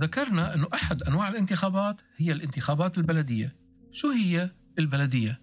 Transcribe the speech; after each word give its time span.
ذكرنا 0.00 0.54
أنه 0.54 0.68
أحد 0.74 1.02
أنواع 1.02 1.28
الانتخابات 1.28 2.00
هي 2.16 2.32
الانتخابات 2.32 2.98
البلدية. 2.98 3.56
شو 3.92 4.10
هي 4.10 4.50
البلدية؟ 4.78 5.40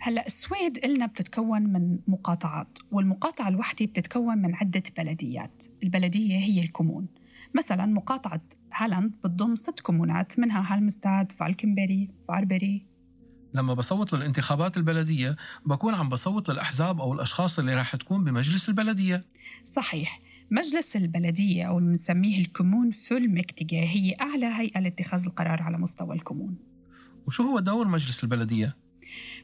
هلا 0.00 0.26
السويد 0.26 0.78
قلنا 0.78 1.06
بتتكون 1.06 1.62
من 1.62 1.98
مقاطعات 2.06 2.78
والمقاطعة 2.90 3.48
الوحدة 3.48 3.86
بتتكون 3.86 4.38
من 4.38 4.54
عدة 4.54 4.82
بلديات. 4.96 5.64
البلدية 5.82 6.38
هي 6.38 6.60
ال 6.60 6.67
kommun 6.67 7.06
مثلا 7.54 7.86
مقاطعة 7.86 8.42
هالاند 8.72 9.14
بتضم 9.24 9.56
ست 9.56 9.80
كومونات 9.80 10.38
منها 10.38 10.74
هالمستاد 10.74 11.32
فالكنبري 11.32 12.10
فاربري. 12.28 12.86
لما 13.54 13.74
بصوت 13.74 14.12
للانتخابات 14.12 14.76
البلدية 14.76 15.36
بكون 15.66 15.94
عم 15.94 16.08
بصوت 16.08 16.50
للأحزاب 16.50 17.00
أو 17.00 17.12
الأشخاص 17.12 17.58
اللي 17.58 17.74
راح 17.74 17.96
تكون 17.96 18.24
بمجلس 18.24 18.68
البلدية. 18.68 19.24
صحيح. 19.64 20.20
مجلس 20.50 20.96
البلدية 20.96 21.64
أو 21.64 21.78
اللي 21.78 21.90
بنسميه 21.90 22.40
الكمون 22.40 22.90
فولمكتيجة 22.90 23.80
هي 23.80 24.16
أعلى 24.20 24.46
هيئة 24.46 24.80
لاتخاذ 24.80 25.24
القرار 25.26 25.62
على 25.62 25.78
مستوى 25.78 26.14
الكمون 26.14 26.56
وشو 27.26 27.42
هو 27.42 27.58
دور 27.58 27.88
مجلس 27.88 28.24
البلدية؟ 28.24 28.76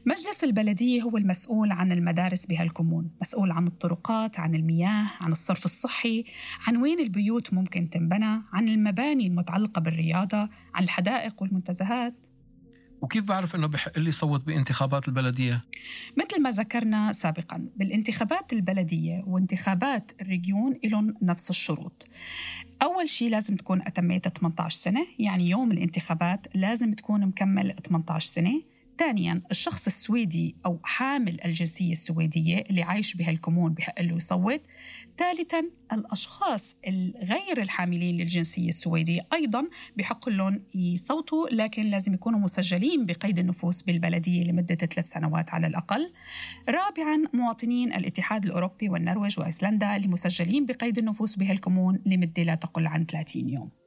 مجلس 0.05 0.43
البلدية 0.43 1.01
هو 1.01 1.17
المسؤول 1.17 1.71
عن 1.71 1.91
المدارس 1.91 2.45
بهالكمون 2.45 3.11
مسؤول 3.21 3.51
عن 3.51 3.67
الطرقات 3.67 4.39
عن 4.39 4.55
المياه 4.55 5.11
عن 5.19 5.31
الصرف 5.31 5.65
الصحي 5.65 6.25
عن 6.67 6.77
وين 6.77 6.99
البيوت 6.99 7.53
ممكن 7.53 7.89
تنبنى 7.89 8.41
عن 8.53 8.69
المباني 8.69 9.27
المتعلقة 9.27 9.81
بالرياضة 9.81 10.49
عن 10.73 10.83
الحدائق 10.83 11.41
والمنتزهات 11.41 12.13
وكيف 13.01 13.23
بعرف 13.23 13.55
إنه 13.55 13.67
بحق 13.67 13.99
لي 13.99 14.11
صوت 14.11 14.45
بانتخابات 14.45 15.07
البلدية؟ 15.07 15.63
مثل 16.17 16.41
ما 16.41 16.51
ذكرنا 16.51 17.13
سابقا 17.13 17.65
بالانتخابات 17.75 18.53
البلدية 18.53 19.23
وانتخابات 19.27 20.11
الريجيون 20.21 20.79
لهم 20.83 21.13
نفس 21.21 21.49
الشروط. 21.49 22.07
أول 22.81 23.09
شيء 23.09 23.29
لازم 23.29 23.55
تكون 23.55 23.81
أتميت 23.81 24.27
18 24.27 24.77
سنة، 24.77 25.07
يعني 25.19 25.49
يوم 25.49 25.71
الانتخابات 25.71 26.47
لازم 26.55 26.93
تكون 26.93 27.25
مكمل 27.25 27.75
18 27.87 28.27
سنة. 28.27 28.61
ثانيا 29.01 29.41
الشخص 29.51 29.85
السويدي 29.85 30.55
أو 30.65 30.79
حامل 30.83 31.43
الجنسية 31.45 31.91
السويدية 31.91 32.57
اللي 32.69 32.83
عايش 32.83 33.15
بهالكمون 33.15 33.73
بحق 33.73 34.01
له 34.01 34.17
يصوت 34.17 34.61
ثالثا 35.17 35.63
الأشخاص 35.93 36.75
الغير 36.87 37.61
الحاملين 37.61 38.17
للجنسية 38.17 38.69
السويدية 38.69 39.19
أيضا 39.33 39.67
بحق 39.97 40.29
لهم 40.29 40.63
يصوتوا 40.75 41.49
لكن 41.49 41.81
لازم 41.81 42.13
يكونوا 42.13 42.39
مسجلين 42.39 43.05
بقيد 43.05 43.39
النفوس 43.39 43.81
بالبلدية 43.81 44.43
لمدة 44.43 44.75
ثلاث 44.75 45.11
سنوات 45.11 45.49
على 45.49 45.67
الأقل. 45.67 46.13
رابعا 46.69 47.23
مواطنين 47.33 47.93
الاتحاد 47.93 48.45
الأوروبي 48.45 48.89
والنرويج 48.89 49.39
وأيسلندا 49.39 49.95
اللي 49.95 50.07
مسجلين 50.07 50.65
بقيد 50.65 50.97
النفوس 50.97 51.35
بهالكمون 51.35 51.99
لمدة 52.05 52.43
لا 52.43 52.55
تقل 52.55 52.87
عن 52.87 53.05
30 53.05 53.49
يوم. 53.49 53.80